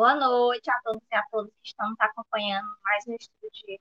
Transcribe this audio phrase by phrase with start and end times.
[0.00, 3.78] Boa noite a todos e a todas que estão nos acompanhando mais um estudo de,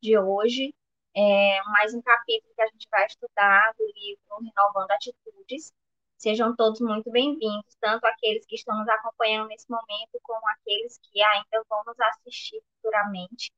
[0.00, 0.72] de hoje.
[1.12, 5.72] É, mais um capítulo que a gente vai estudar do livro Renovando Atitudes.
[6.18, 11.20] Sejam todos muito bem-vindos, tanto aqueles que estão nos acompanhando nesse momento, como aqueles que
[11.20, 13.50] ainda vão nos assistir futuramente.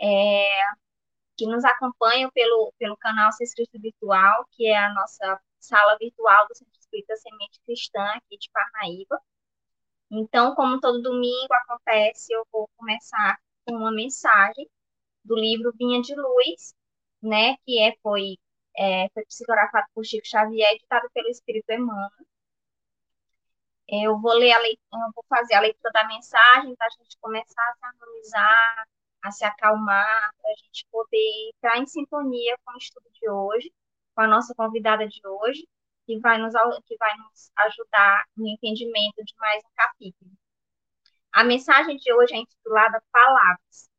[0.00, 0.48] É,
[1.36, 6.54] que nos acompanham pelo, pelo canal Sexto Virtual, que é a nossa sala virtual do
[6.54, 9.20] Centro Espírita Semente Cristã aqui de Parnaíba.
[10.10, 14.68] Então, como todo domingo acontece, eu vou começar com uma mensagem
[15.24, 16.74] do livro Vinha de Luz,
[17.22, 18.38] né, que é, foi,
[18.76, 22.10] é, foi psicografado por Chico Xavier, editado pelo Espírito Emmanuel.
[23.88, 27.16] Eu vou ler a leitura, eu vou fazer a leitura da mensagem para a gente
[27.20, 28.88] começar a se harmonizar,
[29.22, 33.72] a se acalmar, para a gente poder entrar em sintonia com o estudo de hoje,
[34.14, 35.66] com a nossa convidada de hoje,
[36.08, 36.54] que vai nos,
[36.86, 40.30] que vai nos ajudar no entendimento de mais um capítulo.
[41.30, 43.90] A mensagem de hoje é intitulada Palavras.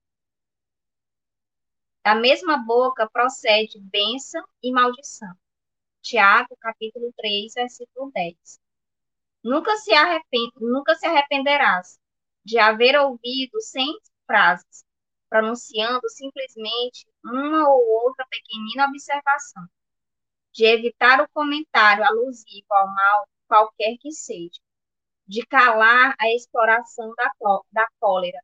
[2.03, 5.31] Da mesma boca procede bênção e maldição.
[6.02, 8.59] Tiago, capítulo 3, versículo 10.
[9.43, 9.91] Nunca se.
[10.59, 11.99] Nunca se arrependerás
[12.43, 14.83] de haver ouvido cem frases,
[15.30, 19.69] pronunciando simplesmente uma ou outra pequenina observação
[20.53, 24.60] de evitar o comentário alusivo ao mal, qualquer que seja,
[25.27, 27.32] de calar a exploração da,
[27.71, 28.39] da cólera,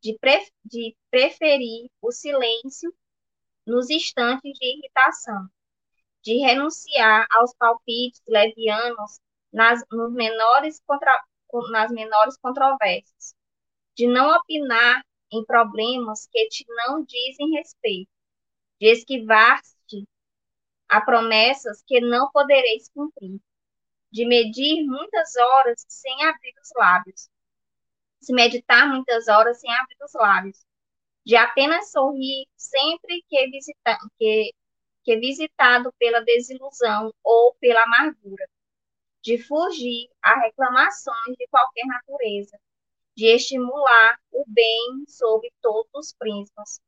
[0.00, 2.92] de, pre, de preferir o silêncio
[3.66, 5.48] nos instantes de irritação,
[6.22, 9.20] de renunciar aos palpites levianos
[9.52, 11.24] nas, nos menores contra,
[11.70, 13.34] nas menores controvérsias,
[13.96, 18.10] de não opinar em problemas que te não dizem respeito,
[18.80, 19.77] de esquivar-se
[20.88, 23.38] Há promessas que não podereis cumprir,
[24.10, 27.28] de medir muitas horas sem abrir os lábios,
[28.20, 30.66] se meditar muitas horas sem abrir os lábios,
[31.26, 34.54] de apenas sorrir sempre que, visita, que,
[35.04, 38.48] que visitado pela desilusão ou pela amargura,
[39.22, 42.58] de fugir a reclamações de qualquer natureza,
[43.14, 46.80] de estimular o bem sob todos os prismas,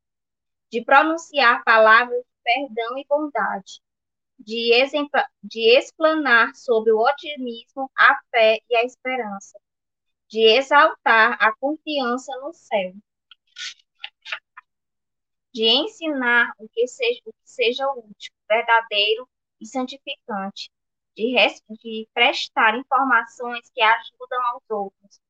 [0.71, 3.83] de pronunciar palavras de perdão e bondade,
[4.41, 4.71] de,
[5.43, 9.59] de explanar sobre o otimismo, a fé e a esperança,
[10.29, 12.93] de exaltar a confiança no céu,
[15.53, 19.29] de ensinar o que seja, o que seja útil, verdadeiro
[19.61, 20.71] e santificante,
[21.17, 21.35] de,
[21.83, 25.21] de prestar informações que ajudam aos outros,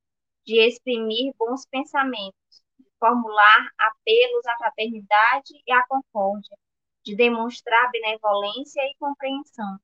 [0.44, 6.56] de exprimir bons pensamentos, de formular apelos à fraternidade e à concórdia,
[7.02, 9.78] de demonstrar benevolência e compreensão,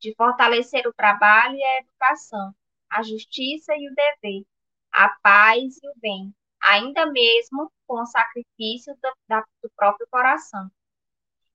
[0.00, 2.54] de fortalecer o trabalho e a educação,
[2.90, 4.44] a justiça e o dever,
[4.92, 10.70] a paz e o bem, ainda mesmo com o sacrifício do, da, do próprio coração.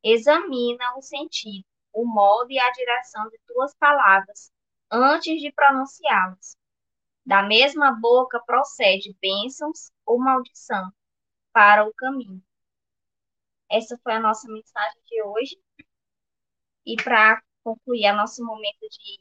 [0.03, 4.51] Examina o sentido, o modo e a direção de tuas palavras,
[4.91, 6.57] antes de pronunciá-las.
[7.25, 10.91] Da mesma boca procede bênçãos ou maldição
[11.51, 12.41] para o caminho.
[13.69, 15.57] Essa foi a nossa mensagem de hoje.
[16.85, 19.19] E para concluir nosso momento de,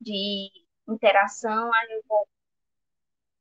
[0.00, 0.50] de
[0.88, 2.28] interação, eu vou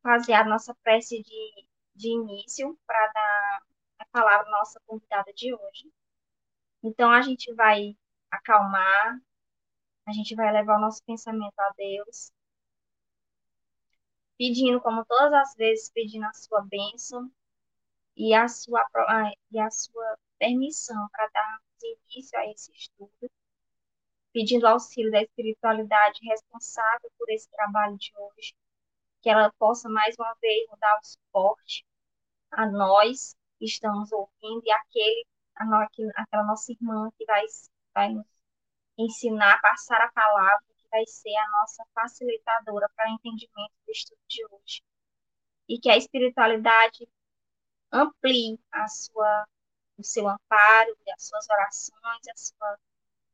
[0.03, 3.59] fazer a nossa prece de, de início para dar
[3.99, 5.91] a palavra à nossa convidada de hoje.
[6.83, 7.97] Então, a gente vai
[8.29, 9.19] acalmar,
[10.05, 12.31] a gente vai levar o nosso pensamento a Deus,
[14.37, 17.31] pedindo, como todas as vezes, pedindo a sua bênção,
[18.15, 18.85] e a sua,
[19.51, 23.29] e a sua permissão para dar início a esse estudo,
[24.33, 28.55] pedindo auxílio da espiritualidade responsável por esse trabalho de hoje,
[29.21, 31.85] que ela possa mais uma vez dar o suporte
[32.51, 35.25] a nós que estamos ouvindo e aquele,
[35.55, 37.43] a nós, aquela nossa irmã que vai,
[37.93, 38.25] vai nos
[38.97, 44.19] ensinar, passar a palavra, que vai ser a nossa facilitadora para o entendimento do estudo
[44.27, 44.81] de hoje.
[45.67, 47.09] E que a espiritualidade
[47.95, 49.47] amplie a sua,
[49.97, 52.77] o seu amparo, as suas orações, a sua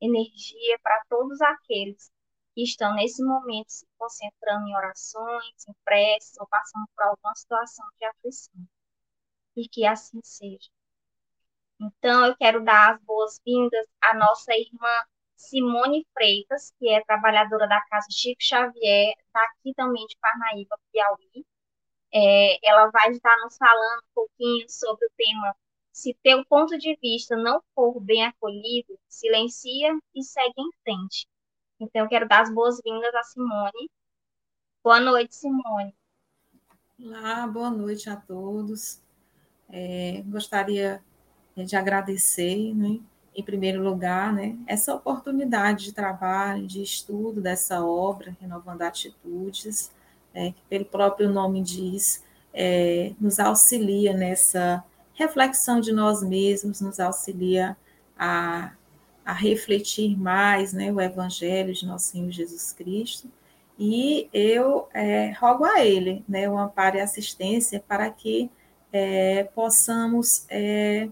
[0.02, 2.12] energia para todos aqueles
[2.54, 7.86] que estão nesse momento se concentrando em orações, em preces ou passando por alguma situação
[7.98, 8.68] de aflição.
[9.56, 10.70] E que assim seja.
[11.80, 15.04] Então, eu quero dar as boas-vindas à nossa irmã
[15.36, 21.46] Simone Freitas, que é trabalhadora da Casa Chico Xavier, daqui também de Parnaíba, Piauí.
[22.14, 25.56] É, ela vai estar nos falando um pouquinho sobre o tema
[25.94, 31.28] Se teu ponto de vista não for bem acolhido, silencia e segue em frente.
[31.80, 33.90] Então, eu quero dar as boas-vindas a Simone.
[34.84, 35.96] Boa noite, Simone.
[37.04, 39.02] Olá, boa noite a todos.
[39.70, 41.02] É, gostaria
[41.56, 43.00] é, de agradecer, né,
[43.34, 49.92] em primeiro lugar, né, essa oportunidade de trabalho, de estudo dessa obra, Renovando Atitudes,
[50.34, 52.24] é, que pelo próprio nome diz,
[52.54, 54.84] é, nos auxilia nessa
[55.14, 57.78] reflexão de nós mesmos, nos auxilia
[58.18, 58.72] a,
[59.26, 63.30] a refletir mais né, o Evangelho de nosso Senhor Jesus Cristo.
[63.78, 68.50] E eu é, rogo a Ele né, o amparo e assistência para que
[68.92, 71.08] é, possamos é,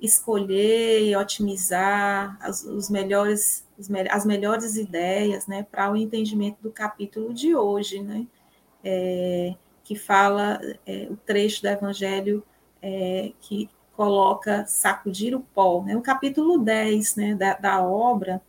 [0.00, 3.64] escolher e otimizar as, os melhores,
[4.10, 8.26] as melhores ideias né, para o entendimento do capítulo de hoje, né,
[8.84, 9.54] é,
[9.84, 12.44] que fala é, o trecho do Evangelho
[12.82, 18.40] é, que coloca sacudir o pó, né, o capítulo 10 né, da, da obra,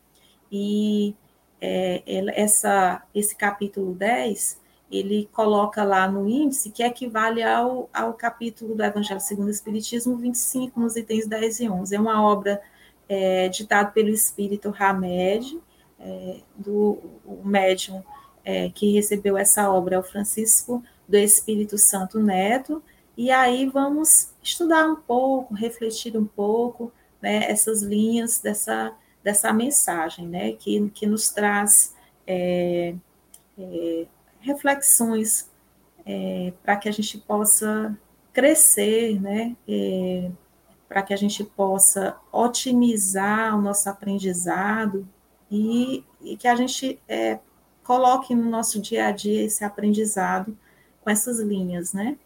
[0.52, 1.16] e
[1.60, 2.02] é,
[2.36, 4.62] essa, esse capítulo 10
[4.92, 10.18] ele coloca lá no índice que equivale ao, ao capítulo do Evangelho segundo o Espiritismo
[10.18, 11.96] 25, nos itens 10 e 11.
[11.96, 12.62] É uma obra
[13.08, 15.60] é, ditada pelo espírito Hamed,
[15.98, 16.98] é, do
[17.44, 18.04] médium
[18.44, 22.82] é, que recebeu essa obra é o Francisco do Espírito Santo Neto,
[23.18, 26.92] e aí vamos estudar um pouco, refletir um pouco
[27.22, 28.94] né, essas linhas dessa,
[29.24, 31.96] dessa mensagem, né, que, que nos traz
[32.26, 32.96] é,
[33.60, 34.06] é,
[34.40, 35.50] reflexões
[36.06, 37.96] é, para que a gente possa
[38.34, 39.56] crescer, né?
[39.68, 40.32] É,
[40.88, 45.08] para que a gente possa otimizar o nosso aprendizado
[45.50, 47.40] e, e que a gente é,
[47.92, 50.58] coloque no nosso dia a dia esse aprendizado
[51.02, 52.18] com essas linhas, né?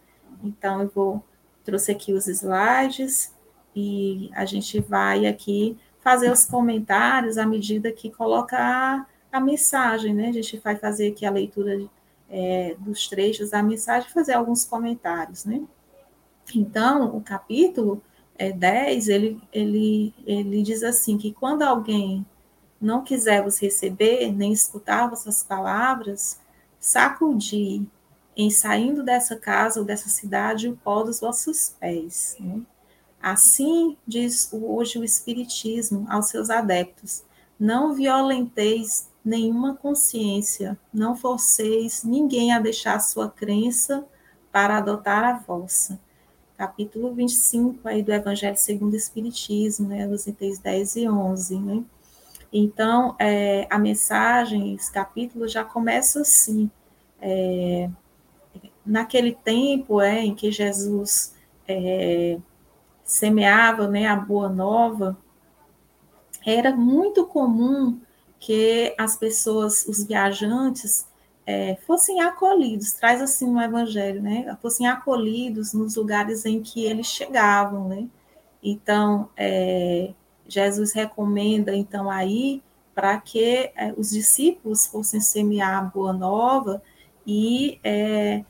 [0.44, 1.24] Então, eu vou
[1.64, 3.34] trouxe aqui os slides
[3.74, 10.14] e a gente vai aqui fazer os comentários à medida que coloca a, a mensagem,
[10.14, 10.28] né?
[10.28, 11.84] A gente vai fazer aqui a leitura
[12.30, 15.64] é, dos trechos da mensagem fazer alguns comentários, né?
[16.54, 18.00] Então, o capítulo
[18.38, 22.24] é, 10, ele, ele, ele diz assim, que quando alguém
[22.80, 26.38] não quiser vos receber, nem escutar vossas palavras,
[26.78, 27.86] sacudi
[28.36, 32.36] em saindo dessa casa ou dessa cidade o pó dos vossos pés.
[32.38, 32.60] Né?
[33.20, 37.24] Assim diz hoje o Espiritismo aos seus adeptos:
[37.58, 44.06] não violenteis nenhuma consciência, não forceis ninguém a deixar sua crença
[44.52, 45.98] para adotar a vossa.
[46.56, 51.84] Capítulo 25 aí do Evangelho segundo o Espiritismo, né, os itens 10 e 11, né?
[52.58, 56.70] Então, é, a mensagem, esse capítulo já começa assim,
[57.20, 57.90] é,
[58.84, 61.34] naquele tempo é, em que Jesus
[61.68, 62.38] é,
[63.04, 65.18] semeava né, a boa nova,
[66.46, 68.00] era muito comum
[68.40, 71.06] que as pessoas, os viajantes,
[71.44, 74.56] é, fossem acolhidos, traz assim um evangelho, né?
[74.62, 78.08] Fossem acolhidos nos lugares em que eles chegavam, né?
[78.62, 80.12] Então, é,
[80.48, 82.62] Jesus recomenda, então, aí,
[82.94, 86.82] para que é, os discípulos fossem semear a boa nova
[87.26, 88.44] e é,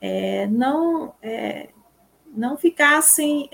[0.00, 1.70] é, não, é,
[2.34, 3.48] não ficassem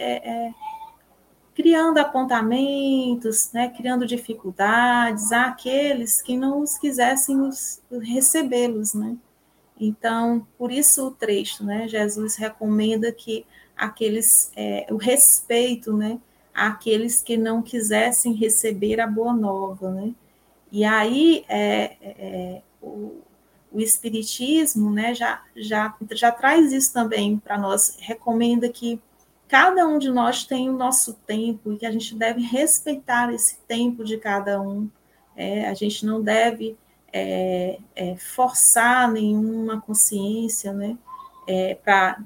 [1.55, 7.49] criando apontamentos, né, criando dificuldades àqueles que não os quisessem
[8.03, 9.17] recebê-los, né?
[9.81, 11.87] Então, por isso o trecho, né?
[11.89, 13.47] Jesus recomenda que
[13.77, 16.19] aqueles, é, o respeito, né,
[16.55, 20.15] àqueles que não quisessem receber a boa nova, né?
[20.71, 23.21] E aí é, é, o,
[23.73, 29.01] o Espiritismo, né, já, já, já traz isso também para nós, recomenda que
[29.49, 33.59] cada um de nós tem o nosso tempo e que a gente deve respeitar esse
[33.67, 34.89] tempo de cada um.
[35.37, 36.77] É, a gente não deve
[37.13, 40.97] é, é, forçar nenhuma consciência, né,
[41.49, 42.21] é, para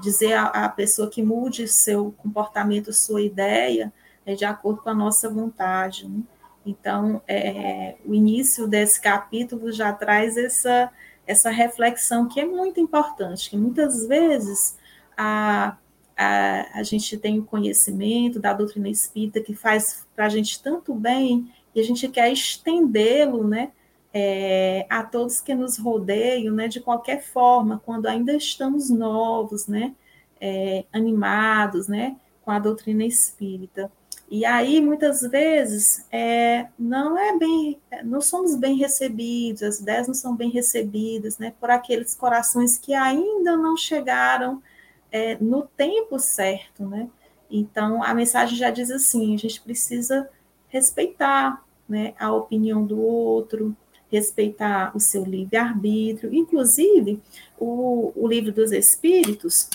[0.00, 3.92] dizer à, pessoa que mude seu comportamento, sua ideia,
[4.24, 6.08] é, de acordo com a nossa vontade.
[6.08, 6.22] Né?
[6.64, 10.90] Então, é, o início desse capítulo já traz essa,
[11.26, 14.76] essa reflexão que é muito importante, que muitas vezes
[15.16, 15.76] a
[16.16, 20.94] a, a gente tem o conhecimento da doutrina espírita que faz para a gente tanto
[20.94, 23.72] bem e a gente quer estendê-lo, né,
[24.12, 29.94] é, a todos que nos rodeiam, né, de qualquer forma, quando ainda estamos novos, né,
[30.40, 33.90] é, animados, né, com a doutrina espírita.
[34.30, 40.14] E aí, muitas vezes, é, não é bem, não somos bem recebidos, as ideias não
[40.14, 44.62] são bem recebidas, né, por aqueles corações que ainda não chegaram
[45.10, 47.08] é, no tempo certo, né?
[47.50, 50.28] Então, a mensagem já diz assim: a gente precisa
[50.68, 53.76] respeitar né, a opinião do outro,
[54.12, 56.32] respeitar o seu livre-arbítrio.
[56.34, 57.18] Inclusive,
[57.58, 59.70] o, o livro dos Espíritos,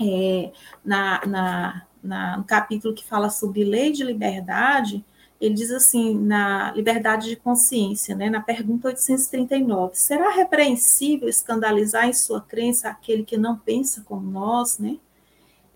[0.00, 0.52] é,
[0.84, 5.04] na, na, na, no capítulo que fala sobre lei de liberdade,
[5.40, 12.12] ele diz assim, na liberdade de consciência, né, na pergunta 839, será repreensível escandalizar em
[12.12, 14.96] sua crença aquele que não pensa como nós, né?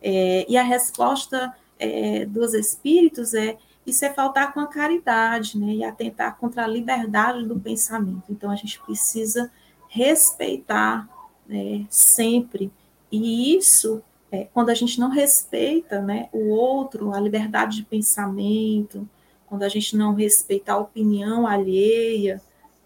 [0.00, 5.74] É, e a resposta é, dos espíritos é isso é faltar com a caridade, né,
[5.74, 8.24] e atentar contra a liberdade do pensamento.
[8.30, 9.50] Então a gente precisa
[9.88, 11.08] respeitar
[11.46, 12.70] né, sempre,
[13.10, 19.08] e isso é, quando a gente não respeita, né, o outro, a liberdade de pensamento,
[19.46, 22.40] quando a gente não respeita a opinião alheia,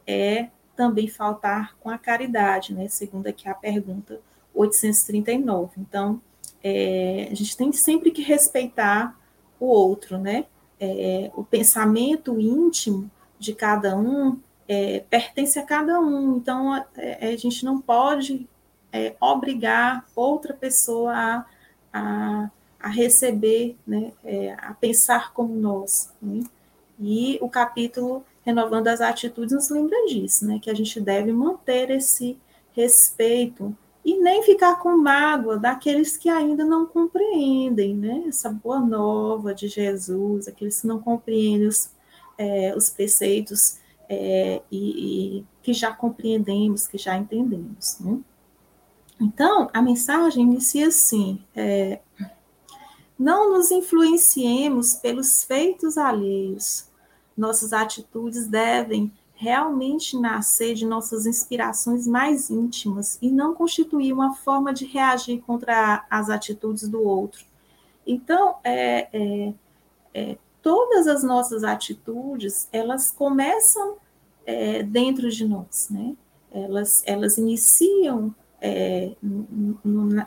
[0.07, 2.89] é também faltar com a caridade, né?
[2.89, 4.21] Segundo aqui a pergunta
[4.55, 5.73] 839.
[5.79, 6.21] Então,
[6.63, 9.15] é, a gente tem sempre que respeitar
[9.61, 10.47] o outro, né?
[10.85, 14.39] É, o pensamento íntimo de cada um
[14.69, 18.49] é, pertence a cada um, então é, a gente não pode
[18.93, 21.45] é, obrigar outra pessoa a,
[21.93, 22.51] a
[22.85, 26.13] a receber, né, é, a pensar como nós.
[26.21, 26.45] Né?
[27.01, 31.91] E o capítulo Renovando as Atitudes nos lembra disso, né, que a gente deve manter
[31.91, 32.39] esse
[32.75, 33.75] respeito
[34.05, 39.67] e nem ficar com mágoa daqueles que ainda não compreendem né, essa boa nova de
[39.67, 41.91] Jesus, aqueles que não compreendem os,
[42.37, 47.99] é, os preceitos é, e, e, que já compreendemos, que já entendemos.
[47.99, 48.19] Né?
[49.19, 52.01] Então, a mensagem inicia assim: é,
[53.19, 56.87] não nos influenciemos pelos feitos alheios.
[57.37, 59.11] Nossas atitudes devem
[59.45, 66.07] realmente nascer de nossas inspirações mais íntimas e não constituir uma forma de reagir contra
[66.09, 67.45] as atitudes do outro.
[68.07, 69.55] Então, é, é,
[70.15, 73.97] é, todas as nossas atitudes, elas começam
[74.47, 76.17] é, dentro de nós, né?
[76.51, 79.13] Elas, elas iniciam é,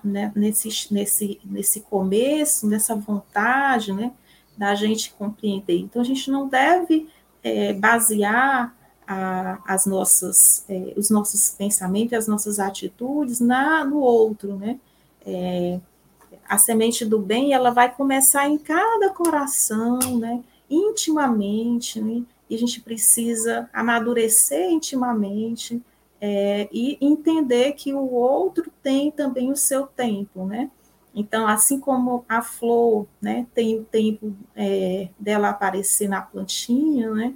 [0.03, 4.11] né, nesse, nesse, nesse começo, nessa vontade, né,
[4.55, 5.79] da gente compreender.
[5.79, 7.09] Então, a gente não deve
[7.41, 8.76] é, basear
[9.07, 14.79] a, as nossas, é, os nossos pensamentos, as nossas atitudes na, no outro, né?
[15.25, 15.79] É,
[16.47, 20.43] a semente do bem, ela vai começar em cada coração, né?
[20.69, 22.23] Intimamente, né?
[22.49, 25.81] E a gente precisa amadurecer intimamente,
[26.19, 30.69] é, e entender que o outro tem também o seu tempo, né?
[31.13, 37.33] Então, assim como a flor, né, tem o tempo é, dela aparecer na plantinha, né?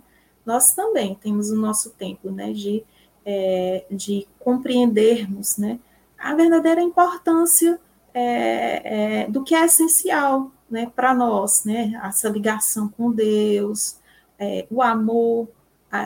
[0.51, 2.84] Nós também temos o nosso tempo, né, de,
[3.25, 5.79] é, de compreendermos, né,
[6.20, 7.79] a verdadeira importância
[8.13, 13.96] é, é, do que é essencial, né, para nós, né, essa ligação com Deus,
[14.38, 15.48] é, o amor,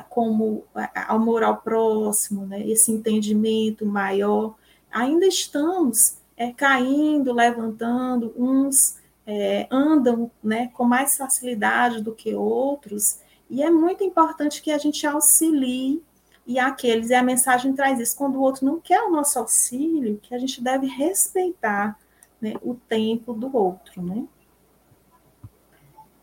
[0.09, 4.53] como amor ao próximo, né, esse entendimento maior,
[4.91, 13.24] ainda estamos é, caindo, levantando, uns é, andam né, com mais facilidade do que outros,
[13.49, 16.01] e é muito importante que a gente auxilie
[16.45, 20.19] e aqueles, e a mensagem traz isso, quando o outro não quer o nosso auxílio,
[20.21, 21.97] que a gente deve respeitar
[22.39, 24.25] né, o tempo do outro, né?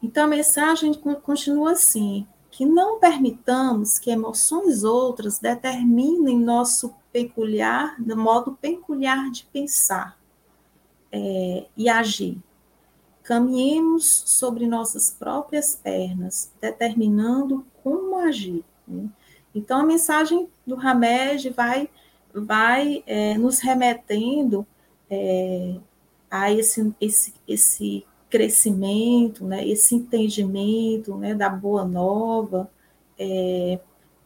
[0.00, 8.17] Então a mensagem continua assim: que não permitamos que emoções outras determinem nosso peculiar, do
[8.17, 10.19] modo peculiar de pensar
[11.11, 12.38] é, e agir.
[13.23, 18.64] Caminhemos sobre nossas próprias pernas, determinando como agir.
[18.87, 19.09] Né?
[19.55, 21.88] Então, a mensagem do Hamed vai,
[22.35, 24.67] vai é, nos remetendo
[25.11, 25.76] é,
[26.31, 32.71] a esse, esse, esse crescimento, né, esse entendimento né, da boa nova,
[33.19, 33.79] é,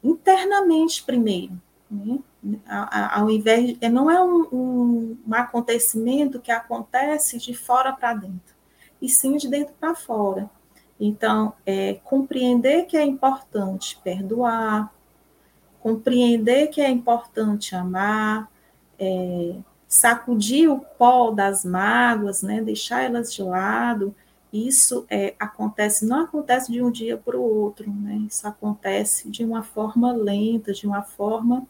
[0.02, 1.60] internamente primeiro.
[1.90, 2.20] Né,
[2.68, 8.54] ao invés não é um, um acontecimento que acontece de fora para dentro,
[9.00, 10.50] e sim de dentro para fora.
[10.98, 14.92] Então, é, compreender que é importante perdoar,
[15.80, 18.50] compreender que é importante amar,
[18.98, 24.14] é, sacudir o pó das mágoas, né, deixar elas de lado,
[24.52, 29.44] isso é, acontece, não acontece de um dia para o outro, né, isso acontece de
[29.44, 31.66] uma forma lenta, de uma forma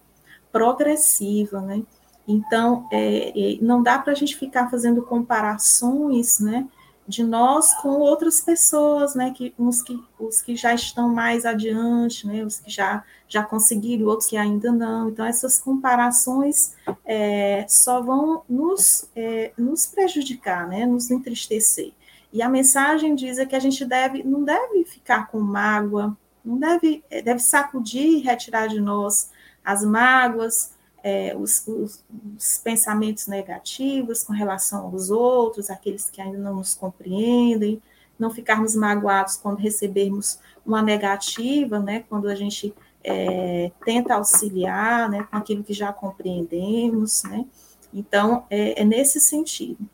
[0.51, 1.83] progressiva, né,
[2.27, 6.67] então é, é não dá para a gente ficar fazendo comparações, né,
[7.09, 12.27] de nós com outras pessoas, né, que uns que os que já estão mais adiante,
[12.27, 15.09] né, os que já já conseguiram, outros que ainda não.
[15.09, 21.93] Então essas comparações é, só vão nos é, nos prejudicar, né, nos entristecer.
[22.33, 26.59] E a mensagem diz é que a gente deve não deve ficar com mágoa, não
[26.59, 29.31] deve, é, deve sacudir e retirar de nós
[29.65, 30.76] as mágoas,
[31.07, 32.05] é, os, os,
[32.37, 37.81] os, pensamentos negativos com relação aos outros, aqueles que ainda não nos compreendem,
[38.19, 45.23] não ficarmos magoados quando recebermos uma negativa, né, quando a gente é, tenta auxiliar, né,
[45.31, 47.47] com aquilo que já compreendemos, né,
[47.95, 49.89] então é, é nesse sentido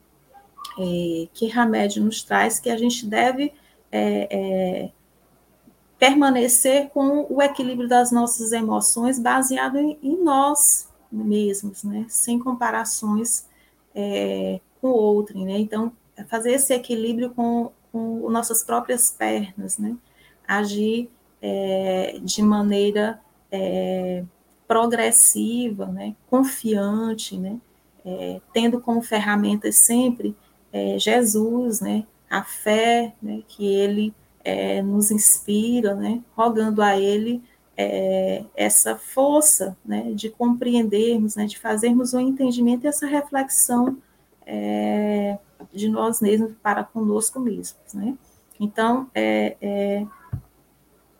[0.78, 3.52] é, que Hamed nos traz que a gente deve
[3.90, 4.90] é, é,
[5.98, 12.06] permanecer com o equilíbrio das nossas emoções baseado em, em nós mesmos, né?
[12.08, 13.46] Sem comparações
[13.94, 15.58] é, com o outro, né?
[15.58, 15.92] Então,
[16.28, 19.96] fazer esse equilíbrio com, com nossas próprias pernas, né?
[20.46, 24.24] Agir é, de maneira é,
[24.66, 26.16] progressiva, né?
[26.28, 27.60] Confiante, né?
[28.04, 30.36] É, tendo como ferramentas sempre
[30.72, 32.06] é, Jesus, né?
[32.30, 33.42] A fé, né?
[33.46, 34.14] Que ele
[34.44, 37.42] é, nos inspira, né, rogando a Ele
[37.76, 43.98] é, essa força né, de compreendermos, né, de fazermos o um entendimento e essa reflexão
[44.46, 45.38] é,
[45.72, 47.94] de nós mesmos para conosco mesmos.
[47.94, 48.14] Né?
[48.60, 50.06] Então, é, é,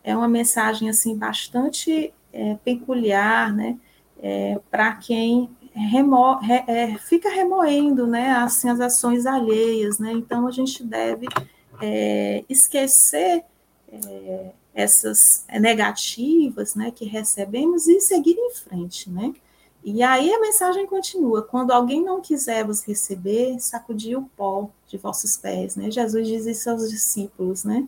[0.03, 3.77] é uma mensagem assim bastante é, peculiar né,
[4.21, 9.97] é, para quem remo, re, é, fica remoendo né, assim, as ações alheias.
[9.99, 10.11] Né?
[10.11, 11.27] Então, a gente deve
[12.47, 13.43] esquecer
[14.73, 19.33] essas negativas né, que recebemos e seguir em frente, né?
[19.83, 24.97] E aí a mensagem continua: quando alguém não quiser vos receber, sacudir o pó de
[24.97, 25.91] vossos pés, né?
[25.91, 27.87] Jesus diz isso aos discípulos, né?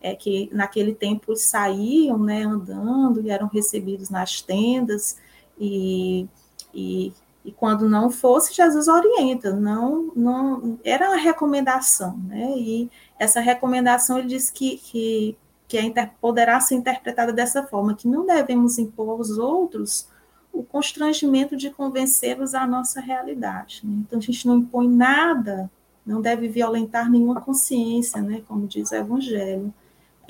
[0.00, 5.16] É que naquele tempo saíam, né, andando e eram recebidos nas tendas
[5.58, 6.28] e,
[6.74, 7.12] e
[7.46, 12.52] e quando não fosse, Jesus orienta, não, não era uma recomendação, né?
[12.58, 18.08] E essa recomendação ele diz que, que, que é, poderá ser interpretada dessa forma, que
[18.08, 20.08] não devemos impor aos outros
[20.52, 23.82] o constrangimento de convencê-los à nossa realidade.
[23.84, 24.04] Né?
[24.06, 25.70] Então a gente não impõe nada,
[26.04, 28.42] não deve violentar nenhuma consciência, né?
[28.46, 29.74] Como diz o Evangelho,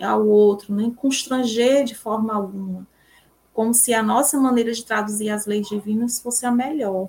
[0.01, 2.87] ao outro, nem constranger de forma alguma
[3.57, 7.09] como se a nossa maneira de traduzir as leis divinas fosse a melhor.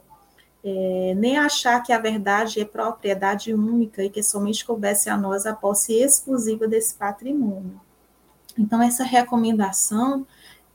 [0.63, 5.45] É, nem achar que a verdade é propriedade única e que somente coubesse a nós
[5.45, 7.79] a posse exclusiva desse patrimônio.
[8.57, 10.25] Então, essa recomendação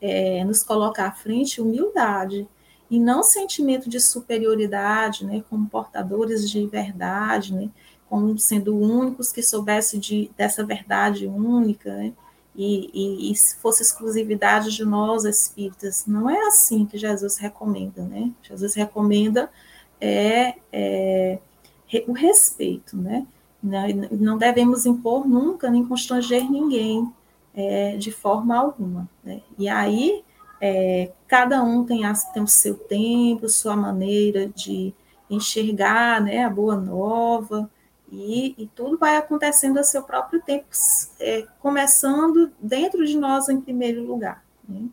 [0.00, 2.46] é, nos coloca à frente humildade
[2.90, 7.70] e não sentimento de superioridade, né, como portadores de verdade, né,
[8.08, 12.12] como sendo únicos que soubessem de, dessa verdade única, né,
[12.54, 16.04] e, e, e se fosse exclusividade de nós espíritas.
[16.06, 18.30] Não é assim que Jesus recomenda, né?
[18.42, 19.50] Jesus recomenda
[19.98, 21.38] é, é
[22.06, 23.26] o respeito, né?
[24.10, 27.10] Não devemos impor nunca nem constranger ninguém
[27.54, 29.08] é, de forma alguma.
[29.22, 29.42] Né?
[29.58, 30.24] E aí,
[30.60, 34.94] é, cada um tem, a, tem o seu tempo, sua maneira de
[35.28, 37.70] enxergar né, a boa nova,
[38.12, 40.66] e, e, tudo vai acontecendo a seu próprio tempo,
[41.18, 44.44] é, começando dentro de nós em primeiro lugar.
[44.68, 44.86] Né?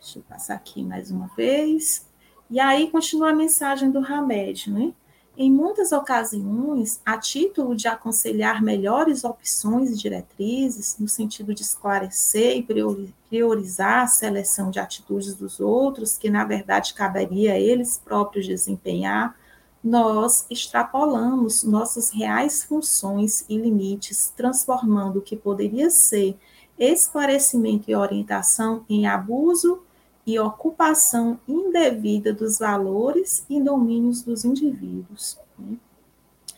[0.00, 2.08] Deixa eu passar aqui mais uma vez.
[2.48, 4.92] E aí continua a mensagem do Hamed, né?
[5.36, 12.56] Em muitas ocasiões, a título de aconselhar melhores opções e diretrizes, no sentido de esclarecer
[12.56, 18.46] e priorizar a seleção de atitudes dos outros, que na verdade caberia a eles próprios
[18.46, 19.36] desempenhar,
[19.82, 26.38] nós extrapolamos nossas reais funções e limites, transformando o que poderia ser
[26.78, 29.82] esclarecimento e orientação em abuso
[30.26, 35.38] e ocupação indevida dos valores e domínios dos indivíduos.
[35.58, 35.76] Né?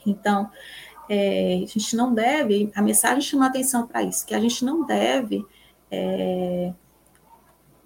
[0.06, 0.50] Então,
[1.08, 4.84] é, a gente não deve, a mensagem chama atenção para isso, que a gente não
[4.84, 5.44] deve
[5.90, 6.72] é,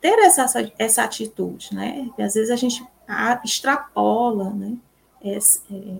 [0.00, 2.10] ter essa, essa atitude, né?
[2.16, 2.84] E às vezes a gente
[3.44, 4.76] extrapola, né?
[5.22, 5.96] é, é,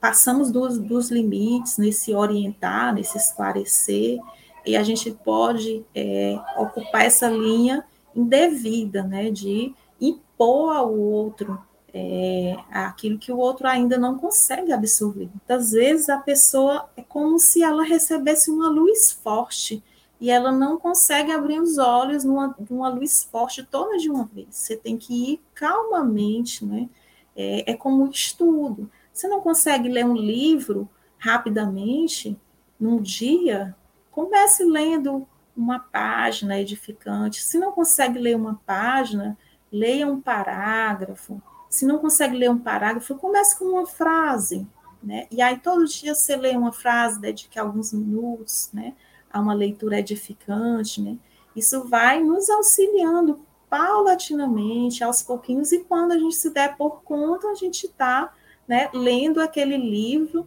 [0.00, 4.18] passamos dos, dos, limites nesse orientar, nesse esclarecer,
[4.64, 7.84] e a gente pode é, ocupar essa linha
[8.16, 11.58] indevida, né, de impor ao outro
[11.94, 15.28] é, aquilo que o outro ainda não consegue absorver.
[15.30, 19.82] Muitas vezes a pessoa é como se ela recebesse uma luz forte
[20.20, 24.48] e ela não consegue abrir os olhos numa, numa luz forte toda de uma vez.
[24.50, 26.88] Você tem que ir calmamente, né?
[27.36, 28.90] é, é como um estudo.
[29.12, 32.36] Você não consegue ler um livro rapidamente,
[32.80, 33.76] num dia,
[34.10, 35.26] comece lendo
[35.56, 37.42] uma página edificante.
[37.42, 39.36] Se não consegue ler uma página,
[39.72, 41.40] leia um parágrafo.
[41.68, 44.66] Se não consegue ler um parágrafo, comece com uma frase.
[45.02, 45.26] Né?
[45.30, 48.94] E aí, todo dia você lê uma frase, dedique alguns minutos né,
[49.32, 51.00] a uma leitura edificante.
[51.00, 51.16] Né?
[51.54, 57.48] Isso vai nos auxiliando paulatinamente, aos pouquinhos, e quando a gente se der por conta,
[57.48, 58.32] a gente está
[58.66, 60.46] né, lendo aquele livro,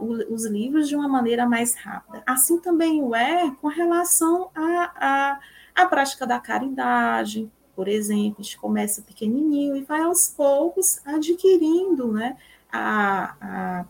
[0.00, 2.22] os livros de uma maneira mais rápida.
[2.26, 5.40] Assim também o é com relação à a, a,
[5.82, 12.12] a, prática da caridade, por exemplo, a gente começa pequenininho e vai aos poucos adquirindo
[12.12, 12.36] né,
[12.70, 13.84] a, a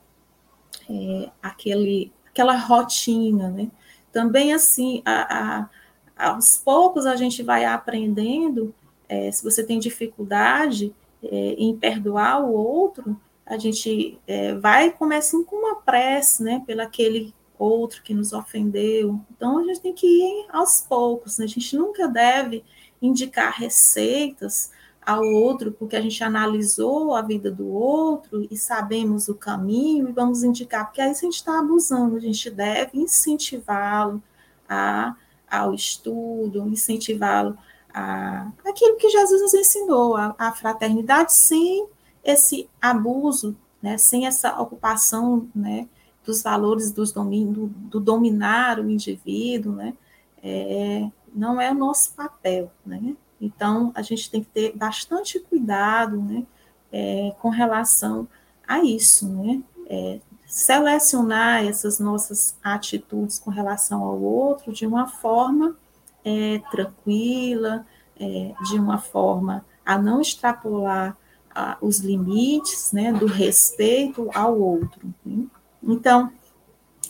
[0.89, 3.49] é, aquele, aquela rotina.
[3.49, 3.71] Né?
[4.13, 5.69] Também assim, a,
[6.17, 8.75] a, aos poucos a gente vai aprendendo,
[9.09, 13.19] é, se você tem dificuldade é, em perdoar o outro,
[13.51, 19.21] a gente é, vai começando com uma prece, né, pelo aquele outro que nos ofendeu.
[19.37, 21.47] Então a gente tem que ir aos poucos, né?
[21.47, 22.65] a gente nunca deve
[23.03, 24.71] indicar receitas
[25.05, 30.13] ao outro, porque a gente analisou a vida do outro e sabemos o caminho e
[30.13, 34.23] vamos indicar, porque aí a gente está abusando, a gente deve incentivá-lo
[34.69, 35.17] a,
[35.51, 37.59] ao estudo, incentivá-lo
[37.93, 41.89] a aquilo que Jesus nos ensinou, a, a fraternidade sem
[42.25, 45.89] esse abuso, né, sem essa ocupação né,
[46.25, 49.95] dos valores dos domin, do, do dominar o indivíduo, né,
[50.43, 52.71] é, não é o nosso papel.
[52.85, 53.17] Né?
[53.41, 56.47] Então, a gente tem que ter bastante cuidado né,
[56.93, 58.29] é, com relação
[58.67, 59.63] a isso, né?
[59.87, 65.77] É, selecionar essas nossas atitudes com relação ao outro de uma forma
[66.25, 67.87] é, tranquila,
[68.19, 71.17] é, de uma forma a não extrapolar
[71.55, 75.01] a, os limites né, do respeito ao outro.
[75.25, 75.47] Né?
[75.83, 76.33] Então,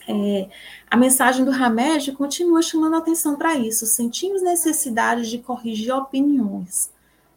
[0.09, 0.49] é,
[0.91, 3.87] a mensagem do Hamed continua chamando atenção para isso.
[3.87, 6.91] Sentimos necessidade de corrigir opiniões.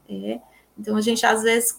[0.10, 0.40] É,
[0.78, 1.76] então, a gente às vezes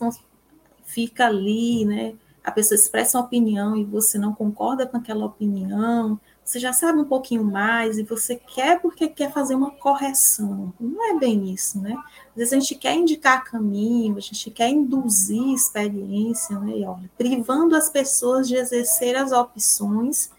[0.84, 2.14] fica ali, né?
[2.42, 7.00] A pessoa expressa uma opinião e você não concorda com aquela opinião, você já sabe
[7.00, 10.74] um pouquinho mais e você quer porque quer fazer uma correção.
[10.78, 11.96] Não é bem isso, né?
[12.30, 16.78] Às vezes a gente quer indicar caminho, a gente quer induzir experiência, né?
[16.78, 20.30] E olha, privando as pessoas de exercer as opções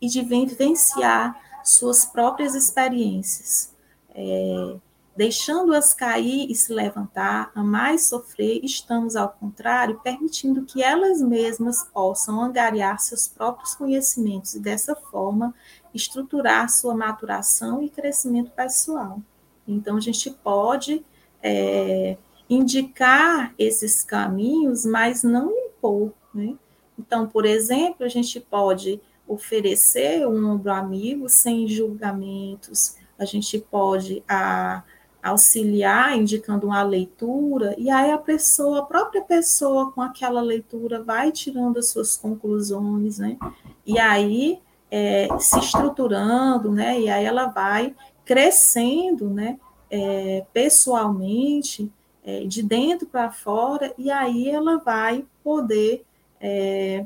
[0.00, 3.72] e de vivenciar suas próprias experiências.
[4.14, 4.76] É,
[5.14, 11.84] deixando-as cair e se levantar, a mais sofrer, estamos, ao contrário, permitindo que elas mesmas
[11.84, 15.54] possam angariar seus próprios conhecimentos e, dessa forma,
[15.94, 19.20] estruturar sua maturação e crescimento pessoal.
[19.68, 21.04] Então, a gente pode
[21.42, 22.16] é,
[22.48, 26.12] indicar esses caminhos, mas não impor.
[26.34, 26.56] Né?
[26.98, 34.22] Então, por exemplo, a gente pode oferecer um ombro amigo sem julgamentos, a gente pode
[34.28, 34.82] a,
[35.22, 41.30] auxiliar indicando uma leitura, e aí a pessoa, a própria pessoa com aquela leitura vai
[41.30, 43.38] tirando as suas conclusões, né?
[43.86, 47.00] E aí é, se estruturando, né?
[47.00, 49.58] E aí ela vai crescendo, né?
[49.88, 51.90] É, pessoalmente,
[52.24, 56.04] é, de dentro para fora, e aí ela vai poder
[56.40, 57.04] é,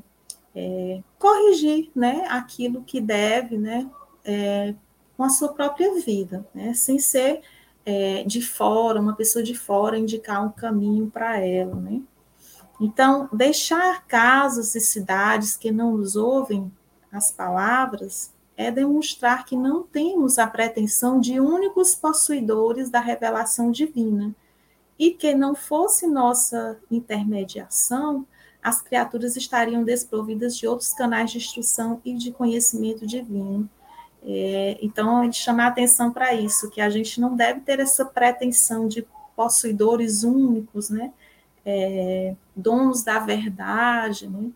[0.54, 2.26] é, corrigir, né?
[2.30, 3.88] Aquilo que deve, né?
[4.24, 4.74] É,
[5.16, 6.72] com a sua própria vida, né?
[6.72, 7.42] Sem ser
[7.86, 12.02] é, de fora, uma pessoa de fora indicar um caminho para ela, né?
[12.80, 16.70] Então, deixar casas e cidades que não nos ouvem
[17.12, 24.34] as palavras é demonstrar que não temos a pretensão de únicos possuidores da revelação divina
[24.98, 28.26] e que não fosse nossa intermediação,
[28.62, 33.68] as criaturas estariam desprovidas de outros canais de instrução e de conhecimento divino
[34.22, 37.78] é, então, a gente chama a atenção para isso, que a gente não deve ter
[37.80, 41.12] essa pretensão de possuidores únicos, né?
[41.64, 44.50] É, donos da verdade, né?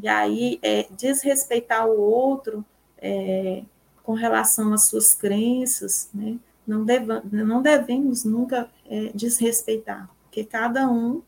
[0.00, 2.64] E aí, é, desrespeitar o outro
[2.98, 3.62] é,
[4.02, 6.38] com relação às suas crenças, né?
[6.66, 11.22] Não, deva, não devemos nunca é, desrespeitar, porque cada um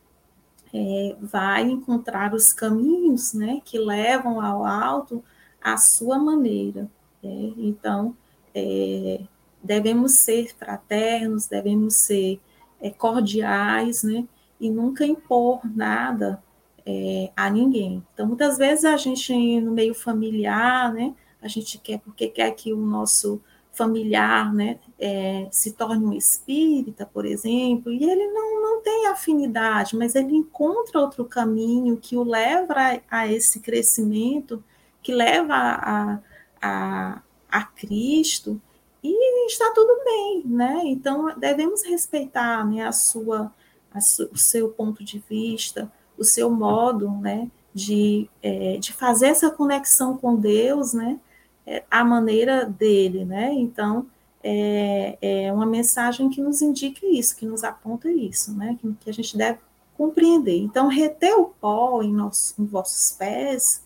[0.73, 3.61] é, vai encontrar os caminhos, né?
[3.65, 5.23] Que levam ao alto
[5.61, 6.89] à sua maneira.
[7.23, 8.17] É, então,
[8.55, 9.21] é,
[9.63, 12.41] devemos ser fraternos, devemos ser
[12.81, 14.27] é, cordiais, né?
[14.61, 16.43] E nunca impor nada
[16.85, 18.05] é, a ninguém.
[18.13, 21.15] Então, muitas vezes a gente, no meio familiar, né?
[21.41, 23.41] A gente quer, porque quer que o nosso
[23.73, 24.79] familiar, né?
[24.99, 30.35] É, se torne um espírita, por exemplo, e ele não, não tem afinidade, mas ele
[30.35, 34.63] encontra outro caminho que o leva a, a esse crescimento,
[35.03, 36.21] que leva a, a,
[36.63, 38.61] a Cristo
[39.03, 40.83] e está tudo bem, né?
[40.85, 43.53] Então devemos respeitar né, a sua,
[43.93, 49.27] a su, o seu ponto de vista, o seu modo, né, de, é, de fazer
[49.27, 51.19] essa conexão com Deus, né,
[51.67, 53.53] é, a maneira dele, né?
[53.53, 54.07] Então
[54.43, 58.77] é, é, uma mensagem que nos indica isso, que nos aponta isso, né?
[58.81, 59.59] Que, que a gente deve
[59.97, 60.59] compreender.
[60.59, 63.83] Então, reter o pó em, nosso, em vossos pés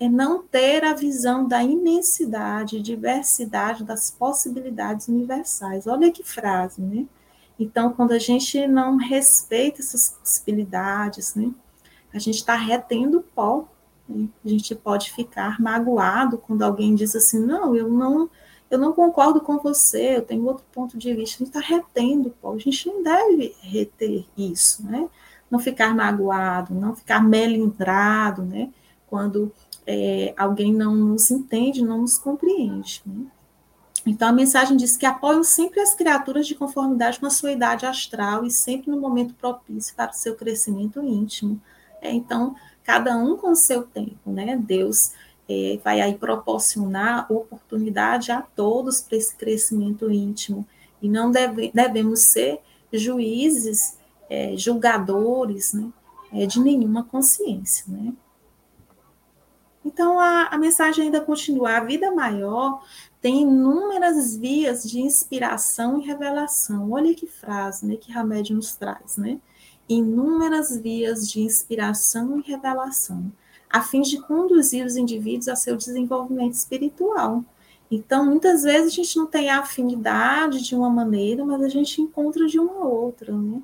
[0.00, 5.86] é não ter a visão da imensidade, diversidade das possibilidades universais.
[5.86, 7.06] Olha que frase, né?
[7.58, 11.52] Então, quando a gente não respeita essas possibilidades, né?
[12.12, 13.68] A gente está retendo o pó.
[14.08, 14.28] Né?
[14.44, 18.28] A gente pode ficar magoado quando alguém diz assim, não, eu não
[18.70, 21.36] eu não concordo com você, eu tenho outro ponto de vista.
[21.36, 22.54] A gente está retendo, pó.
[22.54, 25.08] A gente não deve reter isso, né?
[25.50, 28.70] Não ficar magoado, não ficar melindrado, né?
[29.06, 29.52] Quando
[29.86, 33.02] é, alguém não nos entende, não nos compreende.
[33.04, 33.26] Né?
[34.06, 37.86] Então, a mensagem diz que apoiam sempre as criaturas de conformidade com a sua idade
[37.86, 41.60] astral e sempre no momento propício para o seu crescimento íntimo.
[42.02, 44.56] É, então, cada um com o seu tempo, né?
[44.56, 45.12] Deus
[45.48, 50.66] é, vai aí proporcionar oportunidade a todos para esse crescimento íntimo.
[51.00, 52.60] E não deve, devemos ser
[52.92, 55.90] juízes, é, julgadores, né?
[56.30, 58.12] É, de nenhuma consciência, né?
[59.94, 61.76] Então, a, a mensagem ainda continua.
[61.76, 62.84] A vida maior
[63.20, 66.90] tem inúmeras vias de inspiração e revelação.
[66.90, 69.38] Olha que frase, né, que Hamed nos traz, né?
[69.88, 73.30] Inúmeras vias de inspiração e revelação,
[73.70, 77.44] a fim de conduzir os indivíduos a seu desenvolvimento espiritual.
[77.88, 82.02] Então, muitas vezes a gente não tem a afinidade de uma maneira, mas a gente
[82.02, 83.62] encontra de uma outra, né?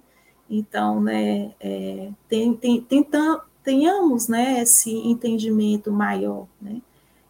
[0.48, 6.80] Então, né, é, tem, tem, tenta, tenhamos né, esse entendimento maior, né,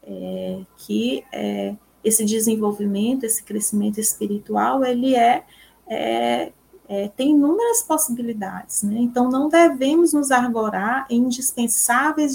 [0.02, 5.44] é, que é, esse desenvolvimento, esse crescimento espiritual, ele é,
[5.86, 6.52] é,
[6.88, 8.96] é tem inúmeras possibilidades, né?
[8.98, 12.34] Então não devemos nos argorar em indispensáveis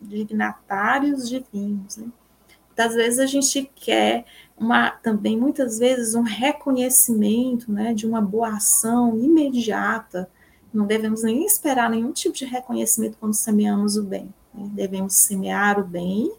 [0.00, 2.08] dignatários divinos, né?
[2.66, 4.24] Muitas vezes a gente quer
[4.56, 10.30] uma, também muitas vezes um reconhecimento, né, de uma boa ação imediata,
[10.72, 14.32] não devemos nem esperar nenhum tipo de reconhecimento quando semeamos o bem.
[14.54, 14.68] Né?
[14.72, 16.32] Devemos semear o bem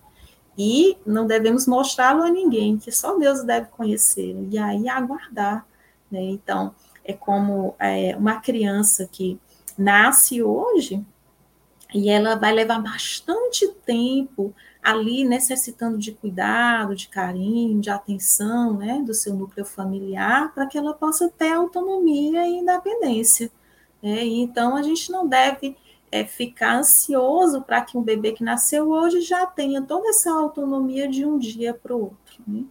[0.57, 4.35] e não devemos mostrá-lo a ninguém, que só Deus deve conhecer.
[4.49, 5.65] E aí aguardar.
[6.09, 6.21] Né?
[6.21, 9.39] Então, é como é, uma criança que
[9.77, 11.03] nasce hoje
[11.93, 19.01] e ela vai levar bastante tempo ali necessitando de cuidado, de carinho, de atenção, né,
[19.05, 23.51] do seu núcleo familiar, para que ela possa ter autonomia e independência.
[24.01, 24.23] Né?
[24.25, 25.75] Então, a gente não deve
[26.11, 31.07] é, ficar ansioso para que um bebê que nasceu hoje já tenha toda essa autonomia
[31.07, 32.43] de um dia para o outro.
[32.47, 32.65] Né?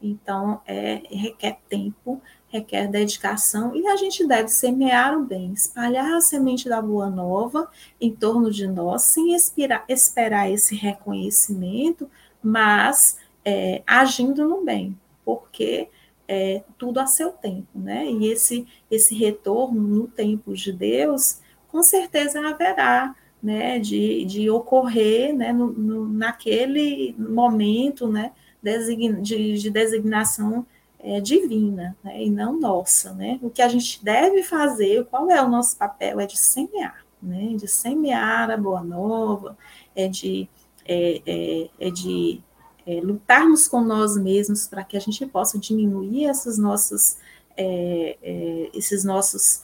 [0.00, 6.20] Então, é, requer tempo, requer dedicação, e a gente deve semear o bem, espalhar a
[6.20, 7.68] semente da boa nova
[8.00, 12.08] em torno de nós, sem esperar, esperar esse reconhecimento,
[12.42, 15.88] mas é, agindo no bem, porque
[16.28, 18.06] é, tudo a seu tempo, né?
[18.06, 23.78] E esse, esse retorno no tempo de Deus, com certeza haverá, né?
[23.78, 25.52] De, de ocorrer, né?
[25.52, 28.32] No, no naquele momento, né?
[28.62, 30.66] Design, de, de designação
[30.98, 32.24] é, divina, né?
[32.24, 33.38] E não nossa, né?
[33.42, 36.18] O que a gente deve fazer, qual é o nosso papel?
[36.20, 37.54] É de semear, né?
[37.54, 39.56] De semear a boa nova,
[39.94, 40.48] é de
[40.88, 42.40] é, é, é de
[42.86, 47.18] é, lutarmos com nós mesmos para que a gente possa diminuir essas nossas,
[47.56, 49.62] é, é, esses nossos,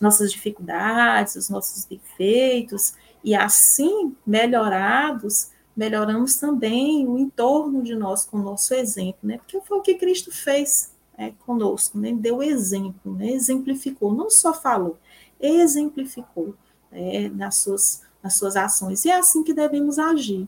[0.00, 8.38] nossas dificuldades, os nossos defeitos, e assim, melhorados, melhoramos também o entorno de nós com
[8.38, 9.38] o nosso exemplo, né?
[9.38, 12.12] Porque foi o que Cristo fez é, conosco, né?
[12.12, 13.30] Deu exemplo, né?
[13.30, 14.98] Exemplificou, não só falou,
[15.40, 16.54] exemplificou
[16.92, 19.04] é, nas, suas, nas suas ações.
[19.04, 20.46] E é assim que devemos agir